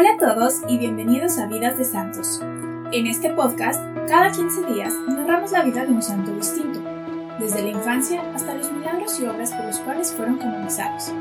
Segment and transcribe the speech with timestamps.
[0.00, 2.40] Hola a todos y bienvenidos a Vidas de Santos.
[2.90, 3.78] En este podcast,
[4.08, 6.80] cada 15 días narramos la vida de un santo distinto,
[7.38, 11.12] desde la infancia hasta los milagros y obras por los cuales fueron canonizados.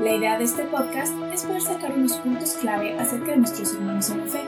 [0.00, 4.08] La idea de este podcast es poder sacar unos puntos clave acerca de nuestros hermanos
[4.10, 4.42] en la fe,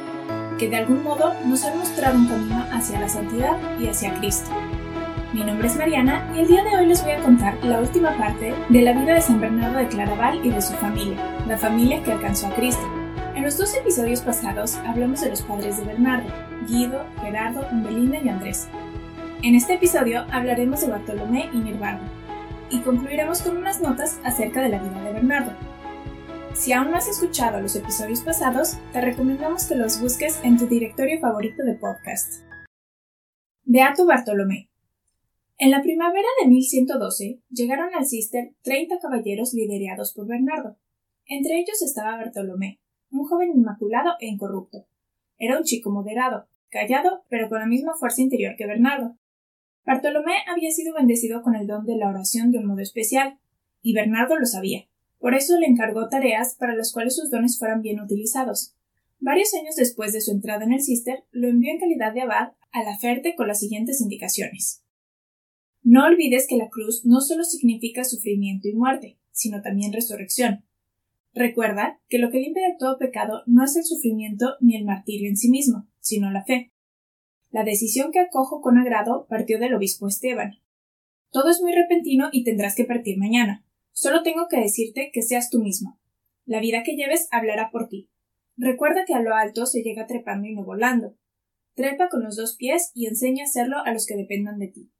[0.60, 4.52] que de algún modo nos han mostrado un camino hacia la santidad y hacia Cristo.
[5.32, 8.16] Mi nombre es Mariana y el día de hoy les voy a contar la última
[8.16, 11.16] parte de la vida de San Bernardo de Claraval y de su familia,
[11.48, 12.95] la familia que alcanzó a Cristo.
[13.36, 16.26] En los dos episodios pasados hablamos de los padres de Bernardo,
[16.66, 18.66] Guido, Gerardo, Belinda y Andrés.
[19.42, 22.00] En este episodio hablaremos de Bartolomé y Nirvana,
[22.70, 25.52] y concluiremos con unas notas acerca de la vida de Bernardo.
[26.54, 30.66] Si aún no has escuchado los episodios pasados, te recomendamos que los busques en tu
[30.66, 32.42] directorio favorito de podcast.
[33.64, 34.70] Beato Bartolomé.
[35.58, 40.78] En la primavera de 1112 llegaron al Cister 30 caballeros liderados por Bernardo.
[41.26, 44.86] Entre ellos estaba Bartolomé, un joven inmaculado e incorrupto.
[45.38, 49.16] Era un chico moderado, callado, pero con la misma fuerza interior que Bernardo.
[49.84, 53.38] Bartolomé había sido bendecido con el don de la oración de un modo especial,
[53.82, 54.88] y Bernardo lo sabía.
[55.18, 58.74] Por eso le encargó tareas para las cuales sus dones fueran bien utilizados.
[59.18, 62.52] Varios años después de su entrada en el Cister, lo envió en calidad de abad
[62.72, 64.82] a la Ferte con las siguientes indicaciones.
[65.82, 70.65] No olvides que la cruz no solo significa sufrimiento y muerte, sino también resurrección.
[71.36, 75.28] Recuerda que lo que limpia de todo pecado no es el sufrimiento ni el martirio
[75.28, 76.72] en sí mismo, sino la fe.
[77.50, 80.54] La decisión que acojo con agrado partió del obispo Esteban.
[81.30, 83.66] Todo es muy repentino y tendrás que partir mañana.
[83.92, 86.00] Solo tengo que decirte que seas tú mismo.
[86.46, 88.08] La vida que lleves hablará por ti.
[88.56, 91.18] Recuerda que a lo alto se llega trepando y no volando.
[91.74, 94.90] Trepa con los dos pies y enseña a hacerlo a los que dependan de ti.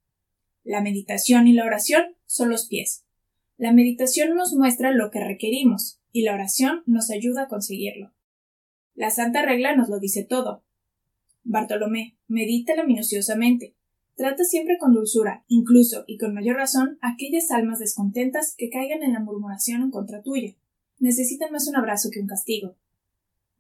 [0.65, 3.07] La meditación y la oración son los pies.
[3.57, 8.11] La meditación nos muestra lo que requerimos, y la oración nos ayuda a conseguirlo.
[8.95, 10.65] La santa regla nos lo dice todo.
[11.45, 13.77] Bartolomé, medítala minuciosamente.
[14.15, 19.13] Trata siempre con dulzura, incluso y con mayor razón, aquellas almas descontentas que caigan en
[19.13, 20.55] la murmuración en contra tuya.
[21.01, 22.77] Necesitan más un abrazo que un castigo.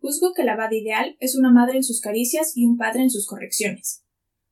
[0.00, 3.10] Juzgo que la abad ideal es una madre en sus caricias y un padre en
[3.10, 4.02] sus correcciones.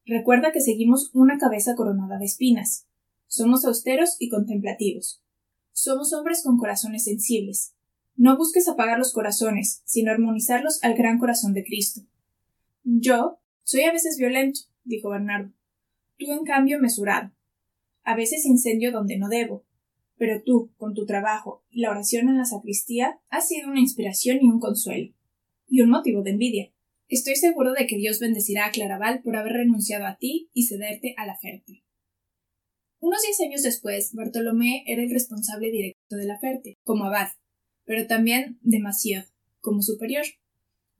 [0.04, 2.86] Recuerda que seguimos una cabeza coronada de espinas.
[3.28, 5.22] Somos austeros y contemplativos.
[5.72, 7.73] Somos hombres con corazones sensibles,
[8.16, 12.02] no busques apagar los corazones, sino armonizarlos al gran corazón de Cristo.
[12.84, 15.52] Yo soy a veces violento, dijo Bernardo.
[16.18, 17.32] Tú, en cambio, mesurado.
[18.04, 19.64] A veces incendio donde no debo.
[20.16, 24.38] Pero tú, con tu trabajo y la oración en la sacristía, has sido una inspiración
[24.40, 25.12] y un consuelo.
[25.66, 26.72] Y un motivo de envidia.
[27.08, 31.14] Estoy seguro de que Dios bendecirá a Claraval por haber renunciado a ti y cederte
[31.16, 31.84] a la Ferte.
[33.00, 37.28] Unos diez años después, Bartolomé era el responsable directo de la Ferte, como abad,
[37.84, 39.24] pero también de Massieu,
[39.60, 40.24] como superior.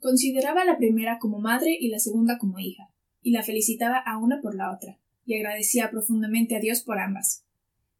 [0.00, 2.91] Consideraba a la primera como madre y la segunda como hija,
[3.22, 7.45] y la felicitaba a una por la otra, y agradecía profundamente a Dios por ambas.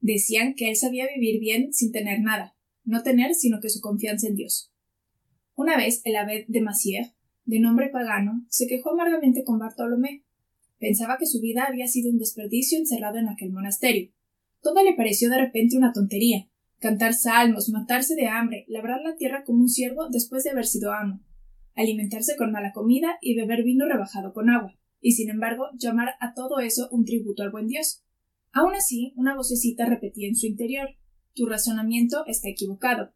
[0.01, 4.27] Decían que él sabía vivir bien sin tener nada, no tener sino que su confianza
[4.27, 4.71] en Dios.
[5.55, 7.05] Una vez el abad de Massieu,
[7.45, 10.25] de nombre pagano, se quejó amargamente con Bartolomé.
[10.79, 14.11] Pensaba que su vida había sido un desperdicio encerrado en aquel monasterio.
[14.63, 16.49] Todo le pareció de repente una tontería,
[16.85, 20.93] cantar salmos, matarse de hambre, labrar la tierra como un siervo después de haber sido
[20.93, 21.25] amo,
[21.75, 26.35] alimentarse con mala comida y beber vino rebajado con agua, y sin embargo llamar a
[26.35, 28.05] todo eso un tributo al buen Dios.
[28.53, 30.91] Aun así, una vocecita repetía en su interior
[31.33, 33.15] Tu razonamiento está equivocado.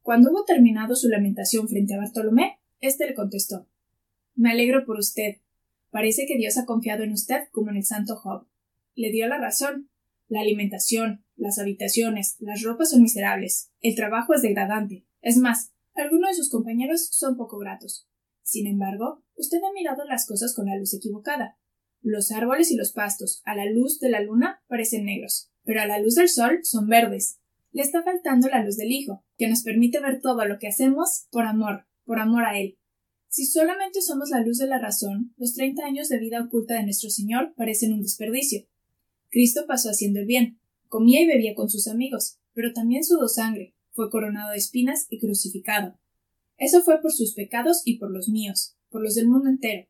[0.00, 3.68] Cuando hubo terminado su lamentación frente a Bartolomé, éste le contestó
[4.34, 5.42] Me alegro por usted.
[5.90, 8.46] Parece que Dios ha confiado en usted como en el santo Job.
[8.94, 9.90] Le dio la razón.
[10.28, 15.06] La alimentación, las habitaciones, las ropas son miserables, el trabajo es degradante.
[15.20, 18.08] Es más, algunos de sus compañeros son poco gratos.
[18.42, 21.58] Sin embargo, usted ha mirado las cosas con la luz equivocada.
[22.02, 25.86] Los árboles y los pastos, a la luz de la luna, parecen negros, pero a
[25.86, 27.40] la luz del sol son verdes.
[27.72, 31.26] Le está faltando la luz del Hijo, que nos permite ver todo lo que hacemos
[31.30, 32.78] por amor, por amor a Él.
[33.28, 36.84] Si solamente somos la luz de la razón, los treinta años de vida oculta de
[36.84, 38.66] nuestro Señor parecen un desperdicio.
[39.28, 43.74] Cristo pasó haciendo el bien, comía y bebía con sus amigos, pero también sudó sangre,
[43.92, 45.98] fue coronado de espinas y crucificado.
[46.58, 49.88] Eso fue por sus pecados y por los míos, por los del mundo entero.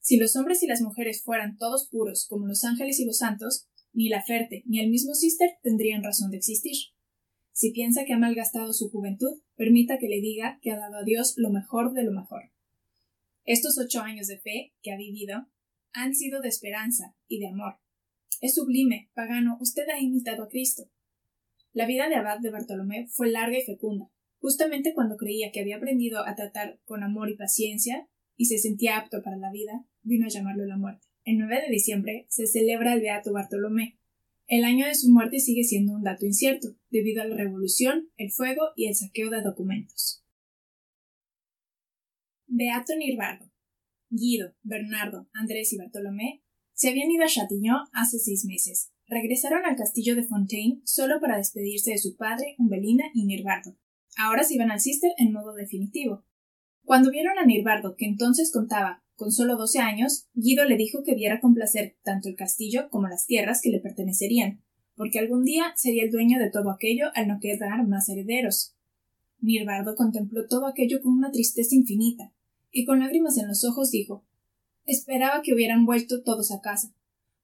[0.00, 3.68] Si los hombres y las mujeres fueran todos puros como los ángeles y los santos,
[3.92, 6.76] ni la Ferte ni el mismo Cister tendrían razón de existir.
[7.52, 11.04] Si piensa que ha malgastado su juventud, permita que le diga que ha dado a
[11.04, 12.50] Dios lo mejor de lo mejor.
[13.44, 15.46] Estos ocho años de fe que ha vivido
[15.92, 17.76] han sido de esperanza y de amor,
[18.40, 20.90] es sublime, pagano, usted ha imitado a Cristo.
[21.72, 24.10] La vida de Abad de Bartolomé fue larga y fecunda,
[24.44, 28.98] Justamente cuando creía que había aprendido a tratar con amor y paciencia y se sentía
[28.98, 31.06] apto para la vida, vino a llamarlo la muerte.
[31.24, 33.98] El 9 de diciembre se celebra el Beato Bartolomé.
[34.46, 38.32] El año de su muerte sigue siendo un dato incierto, debido a la revolución, el
[38.32, 40.22] fuego y el saqueo de documentos.
[42.46, 43.50] Beato Nirvardo.
[44.10, 46.43] Guido, Bernardo, Andrés y Bartolomé
[46.74, 48.90] se habían ido a Chatillon hace seis meses.
[49.06, 53.76] Regresaron al castillo de Fontaine solo para despedirse de su padre, Umbelina y Nirvardo.
[54.16, 56.24] Ahora se iban al Cister en modo definitivo.
[56.84, 61.14] Cuando vieron a Nirvardo, que entonces contaba con solo doce años, Guido le dijo que
[61.14, 64.62] viera con placer tanto el castillo como las tierras que le pertenecerían,
[64.96, 68.74] porque algún día sería el dueño de todo aquello al no quedar más herederos.
[69.40, 72.32] Nirvardo contempló todo aquello con una tristeza infinita,
[72.72, 74.24] y con lágrimas en los ojos dijo
[74.84, 76.94] Esperaba que hubieran vuelto todos a casa,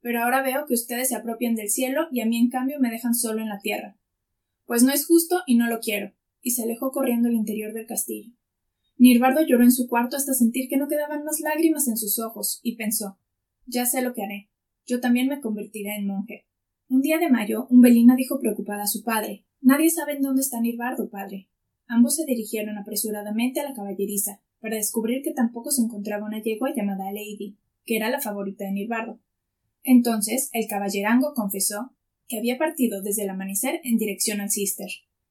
[0.01, 2.91] pero ahora veo que ustedes se apropian del cielo y a mí en cambio me
[2.91, 3.97] dejan solo en la tierra.
[4.67, 7.87] Pues no es justo y no lo quiero, y se alejó corriendo al interior del
[7.87, 8.33] castillo.
[8.99, 12.61] Nirvardo lloró en su cuarto hasta sentir que no quedaban más lágrimas en sus ojos,
[12.63, 13.19] y pensó
[13.67, 14.51] Ya sé lo que haré.
[14.87, 16.47] Yo también me convertiré en monje.
[16.89, 20.61] Un día de mayo, Umbelina dijo preocupada a su padre Nadie sabe en dónde está
[20.61, 21.49] Nirvardo, padre.
[21.87, 26.73] Ambos se dirigieron apresuradamente a la caballeriza, para descubrir que tampoco se encontraba una yegua
[26.75, 29.19] llamada Lady, que era la favorita de Nirvardo.
[29.83, 31.93] Entonces el caballerango confesó
[32.29, 34.91] que había partido desde el amanecer en dirección al Cister,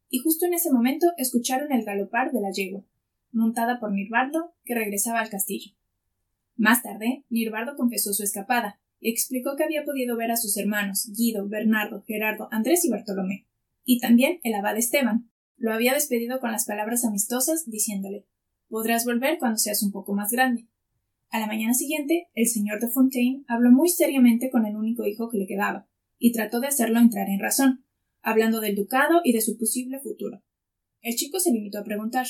[0.09, 2.83] y justo en ese momento escucharon el galopar de la yegua
[3.31, 5.73] montada por Nirvardo, que regresaba al castillo.
[6.55, 11.09] Más tarde, Nirvardo confesó su escapada y explicó que había podido ver a sus hermanos
[11.15, 13.47] Guido, Bernardo, Gerardo, Andrés y Bartolomé,
[13.85, 15.29] y también el abad Esteban.
[15.57, 18.25] Lo había despedido con las palabras amistosas, diciéndole
[18.69, 20.67] Podrás volver cuando seas un poco más grande.
[21.31, 25.29] A la mañana siguiente, el señor de Fontaine habló muy seriamente con el único hijo
[25.29, 25.87] que le quedaba,
[26.17, 27.83] y trató de hacerlo entrar en razón,
[28.21, 30.43] hablando del ducado y de su posible futuro.
[31.01, 32.27] El chico se limitó a preguntar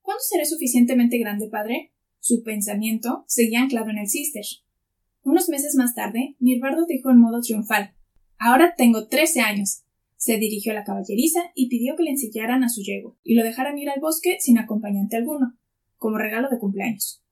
[0.00, 1.92] ¿Cuándo seré suficientemente grande, padre?
[2.18, 4.44] Su pensamiento seguía anclado en el Cister.
[5.22, 7.94] Unos meses más tarde, Nirvardo dijo en modo triunfal
[8.38, 9.84] Ahora tengo trece años.
[10.22, 13.42] Se dirigió a la caballeriza y pidió que le ensillaran a su yegua y lo
[13.42, 15.58] dejaran ir al bosque sin acompañante alguno,
[15.96, 17.24] como regalo de cumpleaños.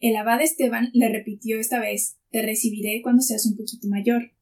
[0.00, 4.32] El abad Esteban le repitió esta vez Te recibiré cuando seas un poquito mayor.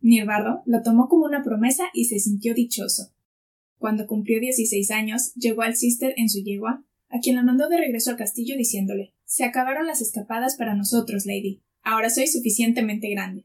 [0.00, 3.12] Nirvardo lo tomó como una promesa y se sintió dichoso.
[3.76, 7.76] Cuando cumplió dieciséis años, llegó al Cister en su yegua, a quien la mandó de
[7.76, 11.60] regreso al castillo diciéndole Se acabaron las escapadas para nosotros, lady.
[11.82, 13.44] Ahora soy suficientemente grande.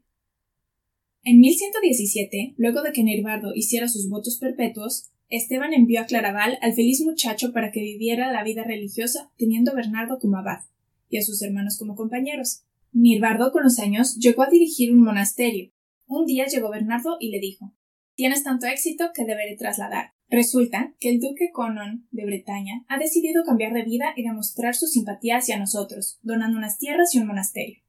[1.24, 6.74] En 1117, luego de que Nirvardo hiciera sus votos perpetuos, Esteban envió a Claraval al
[6.74, 10.62] feliz muchacho para que viviera la vida religiosa teniendo a Bernardo como abad
[11.10, 12.64] y a sus hermanos como compañeros.
[12.92, 15.72] Nirvardo con los años llegó a dirigir un monasterio.
[16.08, 17.72] Un día llegó Bernardo y le dijo
[18.16, 20.14] Tienes tanto éxito que deberé trasladar.
[20.28, 24.88] Resulta que el duque Conon de Bretaña ha decidido cambiar de vida y demostrar su
[24.88, 27.80] simpatía hacia nosotros, donando unas tierras y un monasterio.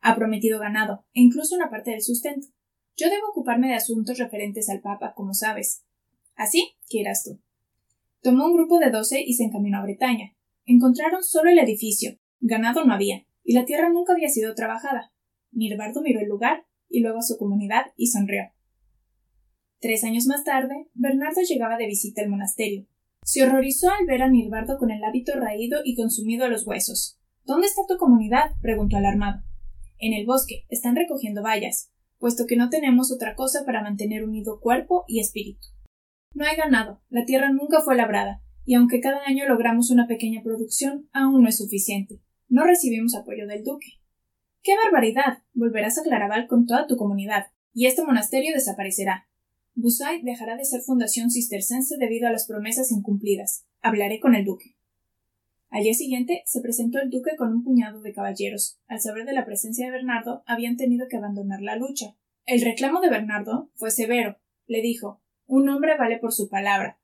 [0.00, 2.48] Ha prometido ganado, e incluso una parte del sustento.
[2.96, 5.84] Yo debo ocuparme de asuntos referentes al Papa, como sabes.
[6.34, 7.40] Así que irás tú.
[8.22, 10.34] Tomó un grupo de doce y se encaminó a Bretaña.
[10.64, 12.18] Encontraron solo el edificio.
[12.40, 15.12] Ganado no había, y la tierra nunca había sido trabajada.
[15.52, 18.50] Nirvardo miró el lugar, y luego a su comunidad, y sonrió.
[19.78, 22.86] Tres años más tarde, Bernardo llegaba de visita al monasterio.
[23.22, 27.18] Se horrorizó al ver a Nirvardo con el hábito raído y consumido a los huesos.
[27.44, 28.52] ¿Dónde está tu comunidad?
[28.60, 29.42] preguntó alarmado.
[29.98, 30.64] En el bosque.
[30.68, 35.68] Están recogiendo bayas, puesto que no tenemos otra cosa para mantener unido cuerpo y espíritu.
[36.34, 40.42] No hay ganado, la tierra nunca fue labrada, y aunque cada año logramos una pequeña
[40.42, 42.20] producción, aún no es suficiente.
[42.48, 44.00] No recibimos apoyo del duque.
[44.62, 45.42] ¡Qué barbaridad!
[45.54, 49.28] Volverás a Claraval con toda tu comunidad, y este monasterio desaparecerá.
[49.74, 53.66] Busai dejará de ser fundación cistercense debido a las promesas incumplidas.
[53.82, 54.75] Hablaré con el duque.
[55.70, 58.78] Al día siguiente se presentó el duque con un puñado de caballeros.
[58.86, 62.16] Al saber de la presencia de Bernardo, habían tenido que abandonar la lucha.
[62.44, 64.38] El reclamo de Bernardo fue severo.
[64.66, 66.98] Le dijo un hombre vale por su palabra,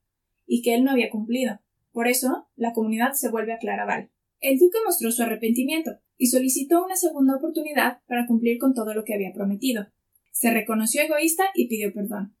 [0.45, 1.59] y que él no había cumplido.
[1.91, 4.09] Por eso, la comunidad se vuelve a Claraval.
[4.41, 9.05] El duque mostró su arrepentimiento y solicitó una segunda oportunidad para cumplir con todo lo
[9.05, 9.87] que había prometido.
[10.31, 12.35] Se reconoció egoísta y pidió perdón.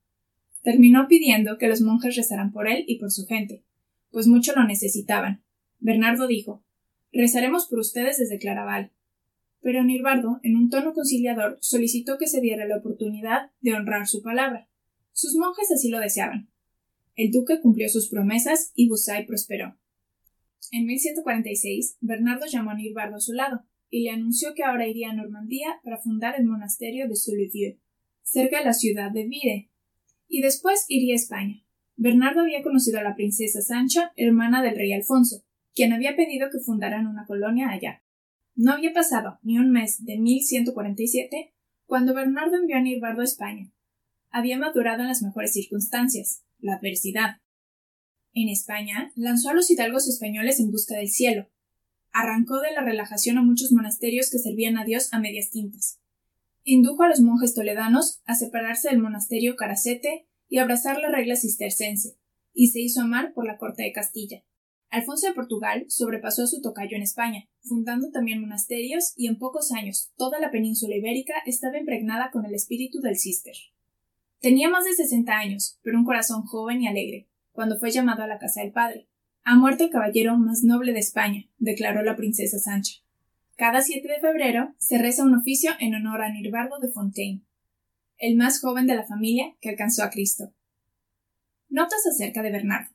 [0.63, 3.63] Terminó pidiendo que los monjes rezaran por él y por su gente,
[4.11, 5.42] pues mucho lo necesitaban.
[5.83, 6.63] Bernardo dijo
[7.11, 8.93] Rezaremos por ustedes desde Claraval.
[9.61, 14.21] Pero Nirvardo, en un tono conciliador, solicitó que se diera la oportunidad de honrar su
[14.21, 14.69] palabra.
[15.11, 16.49] Sus monjes así lo deseaban.
[17.15, 19.77] El duque cumplió sus promesas y Busai prosperó.
[20.71, 25.11] En 1146, Bernardo llamó a Nirvardo a su lado y le anunció que ahora iría
[25.11, 27.77] a Normandía para fundar el monasterio de Soulevieux,
[28.23, 29.69] cerca de la ciudad de Vire,
[30.29, 31.63] y después iría a España.
[31.95, 36.59] Bernardo había conocido a la princesa Sancha, hermana del rey Alfonso, quien había pedido que
[36.59, 38.03] fundaran una colonia allá.
[38.55, 41.53] No había pasado ni un mes de 1147
[41.85, 43.71] cuando Bernardo envió a Nirbardo a España.
[44.29, 47.37] Había madurado en las mejores circunstancias, la adversidad.
[48.33, 51.49] En España lanzó a los hidalgos españoles en busca del cielo.
[52.11, 55.99] Arrancó de la relajación a muchos monasterios que servían a Dios a medias tintas.
[56.63, 62.17] Indujo a los monjes toledanos a separarse del monasterio Caracete y abrazar la regla cistercense,
[62.53, 64.43] y se hizo amar por la corte de Castilla.
[64.93, 69.71] Alfonso de Portugal sobrepasó a su tocayo en España, fundando también monasterios y en pocos
[69.71, 73.55] años toda la península ibérica estaba impregnada con el espíritu del cister.
[74.39, 78.27] Tenía más de sesenta años, pero un corazón joven y alegre, cuando fue llamado a
[78.27, 79.07] la casa del padre.
[79.43, 83.01] Ha muerto el caballero más noble de España, declaró la princesa Sancha.
[83.55, 87.41] Cada 7 de febrero se reza un oficio en honor a Nirbardo de Fontaine,
[88.19, 90.53] el más joven de la familia que alcanzó a Cristo.
[91.69, 92.93] Notas acerca de Bernardo.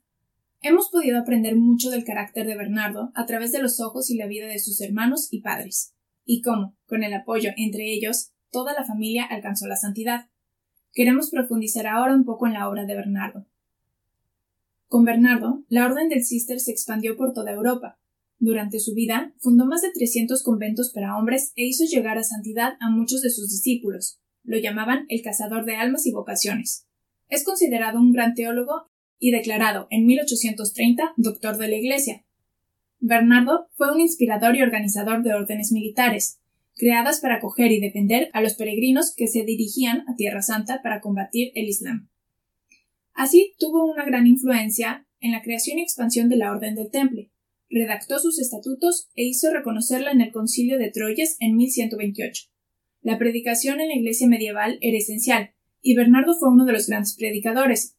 [0.61, 4.27] Hemos podido aprender mucho del carácter de Bernardo a través de los ojos y la
[4.27, 8.85] vida de sus hermanos y padres, y cómo, con el apoyo entre ellos, toda la
[8.85, 10.29] familia alcanzó la santidad.
[10.93, 13.47] Queremos profundizar ahora un poco en la obra de Bernardo.
[14.89, 17.99] Con Bernardo, la orden del Cister se expandió por toda Europa,
[18.41, 22.75] durante su vida, fundó más de 300 conventos para hombres e hizo llegar a santidad
[22.81, 24.21] a muchos de sus discípulos.
[24.45, 26.87] Lo llamaban el cazador de almas y vocaciones.
[27.29, 32.25] Es considerado un gran teólogo y declarado en 1830 doctor de la Iglesia.
[33.01, 36.41] Bernardo fue un inspirador y organizador de órdenes militares,
[36.75, 41.01] creadas para acoger y defender a los peregrinos que se dirigían a Tierra Santa para
[41.01, 42.09] combatir el Islam.
[43.15, 47.31] Así tuvo una gran influencia en la creación y expansión de la Orden del Temple,
[47.71, 52.45] redactó sus estatutos e hizo reconocerla en el Concilio de Troyes en 1128.
[53.03, 57.15] La predicación en la iglesia medieval era esencial, y Bernardo fue uno de los grandes
[57.17, 57.97] predicadores.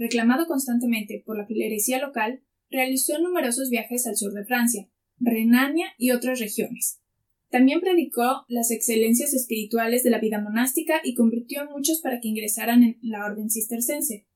[0.00, 2.40] Reclamado constantemente por la clerecía local,
[2.70, 4.88] realizó numerosos viajes al sur de Francia,
[5.18, 7.02] Renania y otras regiones.
[7.50, 12.28] También predicó las excelencias espirituales de la vida monástica y convirtió a muchos para que
[12.28, 14.26] ingresaran en la orden cistercense.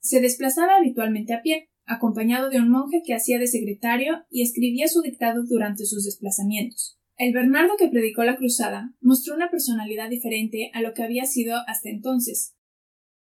[0.00, 4.88] Se desplazaba habitualmente a pie, acompañado de un monje que hacía de secretario y escribía
[4.88, 6.98] su dictado durante sus desplazamientos.
[7.16, 11.58] El Bernardo que predicó la cruzada mostró una personalidad diferente a lo que había sido
[11.68, 12.56] hasta entonces.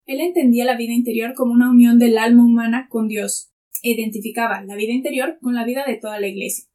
[0.06, 3.52] Él entendía la vida interior como una unión del alma humana con Dios,
[3.84, 6.66] e identificaba la vida interior con la vida de toda la Iglesia.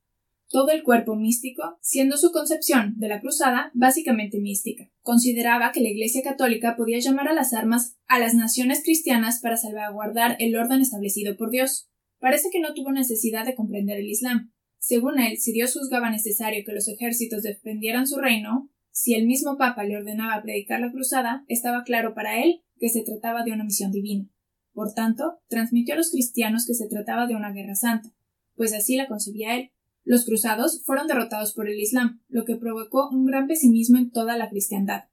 [0.48, 4.88] Todo el cuerpo místico, siendo su concepción de la cruzada básicamente mística.
[5.02, 9.56] Consideraba que la Iglesia católica podía llamar a las armas a las naciones cristianas para
[9.56, 11.88] salvaguardar el orden establecido por Dios.
[12.20, 14.52] Parece que no tuvo necesidad de comprender el Islam.
[14.78, 19.58] Según él, si Dios juzgaba necesario que los ejércitos defendieran su reino, si el mismo
[19.58, 23.64] Papa le ordenaba predicar la cruzada, estaba claro para él que se trataba de una
[23.64, 24.28] misión divina.
[24.72, 28.10] Por tanto, transmitió a los cristianos que se trataba de una guerra santa,
[28.54, 29.70] pues así la concebía él.
[30.04, 34.36] Los cruzados fueron derrotados por el Islam, lo que provocó un gran pesimismo en toda
[34.36, 35.04] la cristiandad.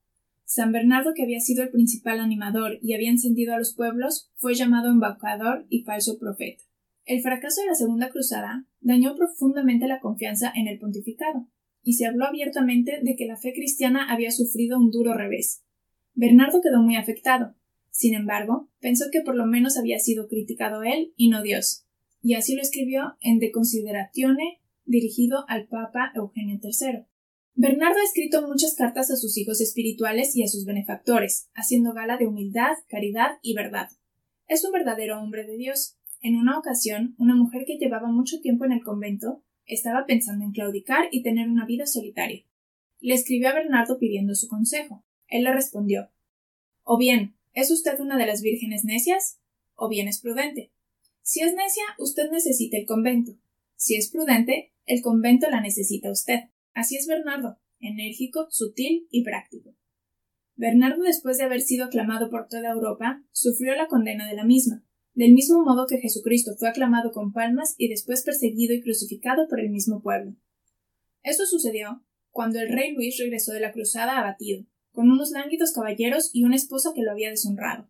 [0.46, 4.54] San Bernardo, que había sido el principal animador y había encendido a los pueblos, fue
[4.54, 6.64] llamado embaucador y falso profeta.
[7.06, 11.48] El fracaso de la Segunda Cruzada dañó profundamente la confianza en el pontificado,
[11.82, 15.63] y se habló abiertamente de que la fe cristiana había sufrido un duro revés.
[16.14, 17.56] Bernardo quedó muy afectado.
[17.90, 21.86] Sin embargo, pensó que por lo menos había sido criticado él y no Dios,
[22.22, 27.06] y así lo escribió en De Consideratione dirigido al Papa Eugenio III.
[27.56, 32.18] Bernardo ha escrito muchas cartas a sus hijos espirituales y a sus benefactores, haciendo gala
[32.18, 33.90] de humildad, caridad y verdad.
[34.48, 35.98] Es un verdadero hombre de Dios.
[36.22, 40.52] En una ocasión, una mujer que llevaba mucho tiempo en el convento estaba pensando en
[40.52, 42.44] claudicar y tener una vida solitaria.
[43.00, 45.06] Le escribió a Bernardo pidiendo su consejo.
[45.34, 46.12] Él le respondió
[46.84, 49.40] O bien, ¿es usted una de las vírgenes necias?
[49.76, 50.72] o bien es prudente.
[51.24, 53.32] Si es necia, usted necesita el convento.
[53.76, 56.42] Si es prudente, el convento la necesita usted.
[56.74, 59.76] Así es Bernardo, enérgico, sutil y práctico.
[60.56, 64.86] Bernardo, después de haber sido aclamado por toda Europa, sufrió la condena de la misma,
[65.16, 69.60] del mismo modo que Jesucristo fue aclamado con palmas y después perseguido y crucificado por
[69.60, 70.36] el mismo pueblo.
[71.24, 76.30] Esto sucedió cuando el rey Luis regresó de la cruzada abatido, con unos lánguidos caballeros
[76.34, 77.90] y una esposa que lo había deshonrado.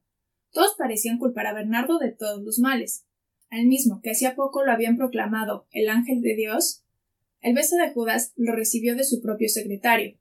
[0.51, 3.05] Todos parecían culpar a Bernardo de todos los males.
[3.49, 6.83] Al mismo que hacía poco lo habían proclamado el ángel de Dios,
[7.41, 10.17] el beso de Judas lo recibió de su propio secretario,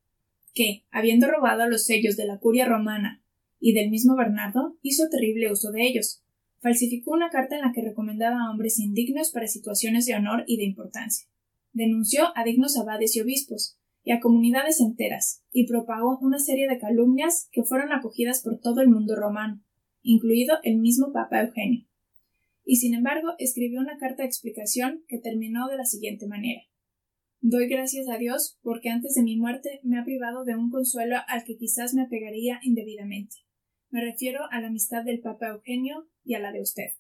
[0.54, 3.22] que, habiendo robado los sellos de la curia romana
[3.60, 6.22] y del mismo Bernardo, hizo terrible uso de ellos.
[6.60, 10.56] Falsificó una carta en la que recomendaba a hombres indignos para situaciones de honor y
[10.56, 11.28] de importancia.
[11.72, 16.78] Denunció a dignos abades y obispos, y a comunidades enteras, y propagó una serie de
[16.78, 19.62] calumnias que fueron acogidas por todo el mundo romano,
[20.02, 21.86] incluido el mismo Papa Eugenio.
[22.64, 26.62] y sin embargo escribió una carta de explicación que terminó de la siguiente manera.
[27.40, 31.16] Doy gracias a Dios porque antes de mi muerte me ha privado de un consuelo
[31.26, 33.34] al que quizás me apegaría indebidamente.
[33.90, 36.90] Me refiero a la amistad del Papa Eugenio y a la de usted.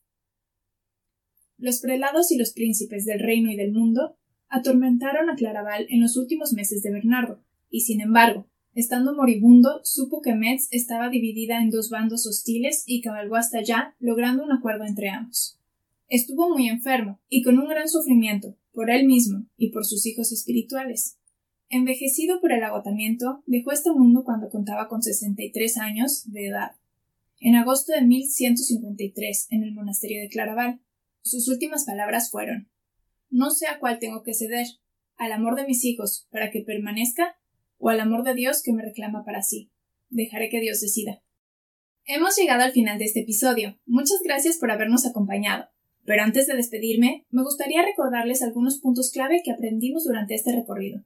[1.58, 4.18] Los prelados y los príncipes del reino y del mundo
[4.52, 10.20] atormentaron a Claraval en los últimos meses de Bernardo, y sin embargo, estando moribundo, supo
[10.20, 14.84] que Metz estaba dividida en dos bandos hostiles y cabalgó hasta allá, logrando un acuerdo
[14.84, 15.58] entre ambos.
[16.08, 20.32] Estuvo muy enfermo y con un gran sufrimiento, por él mismo y por sus hijos
[20.32, 21.16] espirituales.
[21.70, 26.48] Envejecido por el agotamiento, dejó este mundo cuando contaba con sesenta y tres años de
[26.48, 26.72] edad.
[27.40, 30.80] En agosto de 1153, en el monasterio de Claraval,
[31.22, 32.68] sus últimas palabras fueron
[33.32, 34.66] No sé a cuál tengo que ceder,
[35.16, 37.38] al amor de mis hijos para que permanezca
[37.78, 39.72] o al amor de Dios que me reclama para sí.
[40.10, 41.22] Dejaré que Dios decida.
[42.04, 43.78] Hemos llegado al final de este episodio.
[43.86, 45.64] Muchas gracias por habernos acompañado.
[46.04, 51.02] Pero antes de despedirme, me gustaría recordarles algunos puntos clave que aprendimos durante este recorrido.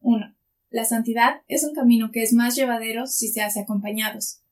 [0.00, 0.36] 1.
[0.68, 4.42] La santidad es un camino que es más llevadero si se hace acompañados.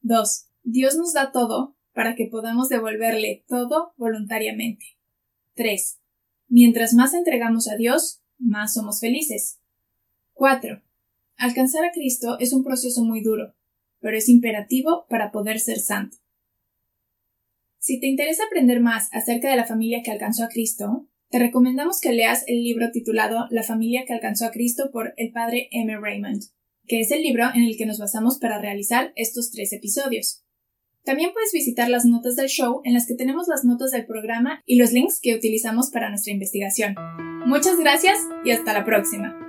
[0.00, 0.46] 2.
[0.62, 4.96] Dios nos da todo para que podamos devolverle todo voluntariamente.
[5.56, 5.98] 3.
[6.48, 9.58] Mientras más entregamos a Dios, más somos felices.
[10.34, 10.82] 4.
[11.36, 13.54] Alcanzar a Cristo es un proceso muy duro,
[14.00, 16.16] pero es imperativo para poder ser santo.
[17.78, 22.00] Si te interesa aprender más acerca de la familia que alcanzó a Cristo, te recomendamos
[22.00, 25.96] que leas el libro titulado La familia que alcanzó a Cristo por el padre M.
[25.98, 26.44] Raymond,
[26.86, 30.45] que es el libro en el que nos basamos para realizar estos tres episodios.
[31.06, 34.64] También puedes visitar las notas del show en las que tenemos las notas del programa
[34.66, 36.96] y los links que utilizamos para nuestra investigación.
[37.46, 39.45] Muchas gracias y hasta la próxima.